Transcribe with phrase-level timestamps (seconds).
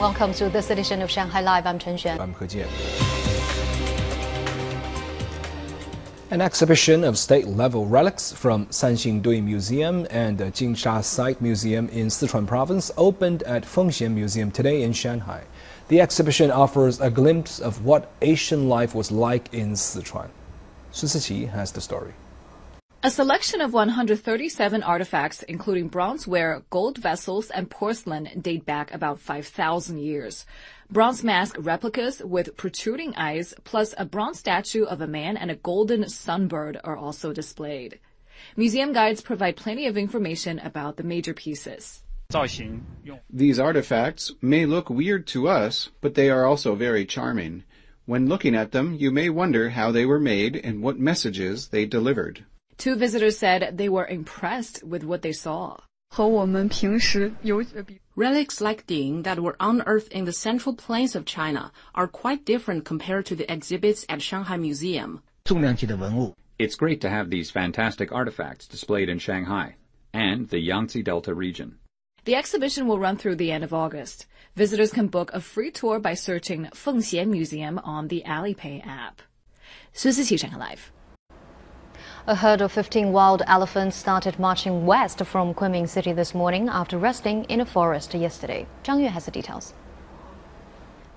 [0.00, 1.66] Welcome to this edition of Shanghai Live.
[1.66, 2.18] I'm Chen Xuan.
[2.20, 2.68] I'm He Jian.
[6.30, 12.46] An exhibition of state-level relics from Sanxingdui Museum and the Jinsha Site Museum in Sichuan
[12.46, 15.44] Province opened at Fengxian Museum today in Shanghai.
[15.88, 20.30] The exhibition offers a glimpse of what Asian life was like in Sichuan.
[20.92, 22.14] Su Siqi has the story.
[23.02, 29.96] A selection of 137 artifacts, including bronzeware, gold vessels, and porcelain, date back about 5,000
[29.96, 30.44] years.
[30.90, 35.54] Bronze mask replicas with protruding eyes, plus a bronze statue of a man and a
[35.56, 37.98] golden sunbird are also displayed.
[38.54, 42.02] Museum guides provide plenty of information about the major pieces.
[43.30, 47.64] These artifacts may look weird to us, but they are also very charming.
[48.04, 51.86] When looking at them, you may wonder how they were made and what messages they
[51.86, 52.44] delivered.
[52.80, 55.76] Two visitors said they were impressed with what they saw.
[58.16, 62.86] Relics like Ding that were unearthed in the central plains of China are quite different
[62.86, 65.22] compared to the exhibits at Shanghai Museum.
[66.58, 69.76] It's great to have these fantastic artifacts displayed in Shanghai
[70.14, 71.78] and the Yangtze Delta region.
[72.24, 74.24] The exhibition will run through the end of August.
[74.56, 79.20] Visitors can book a free tour by searching Fengxian Museum on the Alipay app.
[79.92, 80.92] Su Siqi Shanghai Live.
[82.26, 86.98] A herd of 15 wild elephants started marching west from Kunming City this morning after
[86.98, 88.66] resting in a forest yesterday.
[88.84, 89.72] Zhang Yue has the details.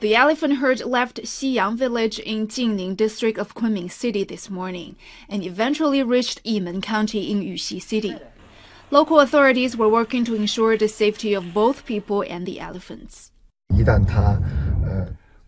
[0.00, 5.42] The elephant herd left Xiyang village in Jinning district of Kunming City this morning and
[5.42, 8.16] eventually reached Yimen County in Yuxi City.
[8.90, 13.32] Local authorities were working to ensure the safety of both people and the elephants.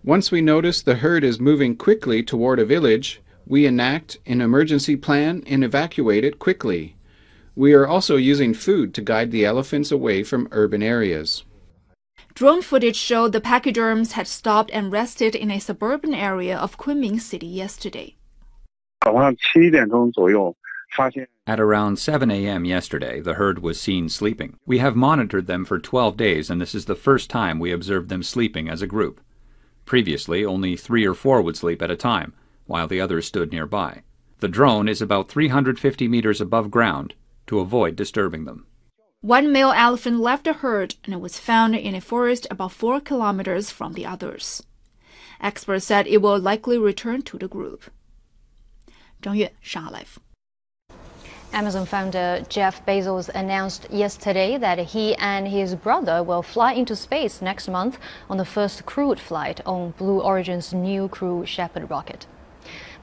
[0.03, 4.97] Once we notice the herd is moving quickly toward a village, we enact an emergency
[4.97, 6.97] plan and evacuate it quickly.
[7.55, 11.45] We are also using food to guide the elephants away from urban areas.
[12.35, 17.21] Drone footage showed the pachyderms had stopped and rested in a suburban area of Kunming
[17.21, 18.17] City yesterday.
[21.47, 22.65] At around 7 a.m.
[22.65, 24.57] yesterday, the herd was seen sleeping.
[24.65, 28.09] We have monitored them for 12 days, and this is the first time we observed
[28.09, 29.21] them sleeping as a group.
[29.85, 32.33] Previously, only three or four would sleep at a time
[32.67, 34.03] while the others stood nearby.
[34.41, 37.15] The drone is about 350 meters above ground
[37.47, 38.67] to avoid disturbing them.
[39.21, 43.71] One male elephant left the herd and was found in a forest about 4 kilometers
[43.71, 44.65] from the others.
[45.41, 47.85] Experts said it will likely return to the group.
[49.23, 50.19] Zhang Yue, Shanghai Live.
[51.53, 57.43] Amazon founder Jeff Bezos announced yesterday that he and his brother will fly into space
[57.43, 57.99] next month
[58.31, 62.27] on the first crewed flight on Blue Origin's new Crew Shepard rocket.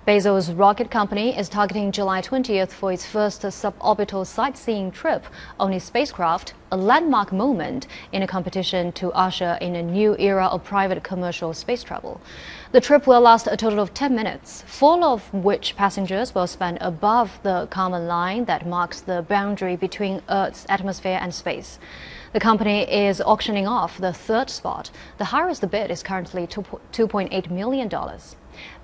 [0.08, 5.26] Bezos' rocket company is targeting July 20th for its first suborbital sightseeing trip
[5.60, 10.46] on its spacecraft, a landmark moment in a competition to usher in a new era
[10.46, 12.22] of private commercial space travel.
[12.72, 16.78] The trip will last a total of 10 minutes, four of which passengers will spend
[16.82, 21.80] above the Kármán line that marks the boundary between Earth's atmosphere and space.
[22.32, 24.92] The company is auctioning off the third spot.
[25.18, 27.90] The highest bid is currently $2.8 million.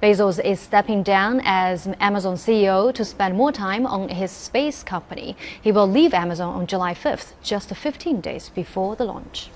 [0.02, 5.36] Bezos is stepping down as Amazon CEO to spend more time on his space company.
[5.62, 9.50] He will leave Amazon on July 5th, just 15 days before the launch.